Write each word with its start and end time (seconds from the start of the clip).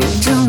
body. 0.00 0.41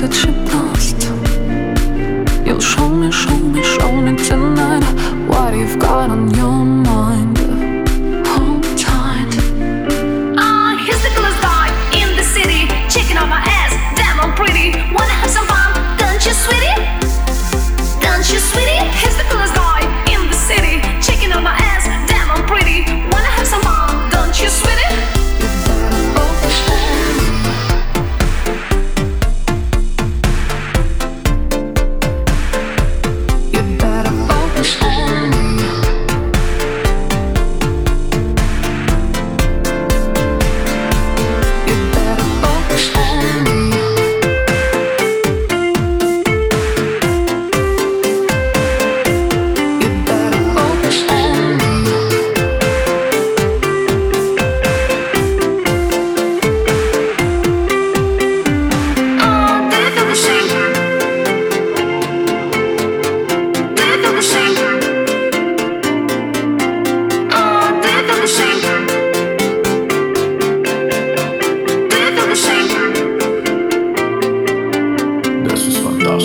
вышедший 0.00 0.32
пост 0.32 0.96
И 2.46 2.52
ушел 2.52 2.88
мешок 2.88 3.39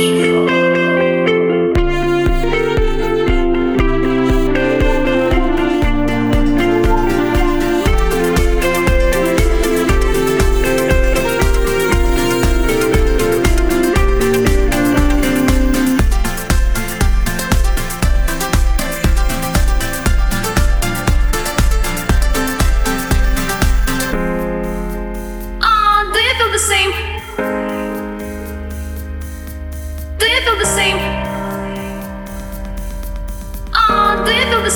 is 0.00 0.51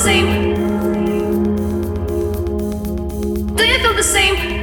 same? 0.07 0.55
Do 3.57 3.65
you 3.67 3.79
feel 3.81 3.95
the 3.95 4.05
same? 4.05 4.56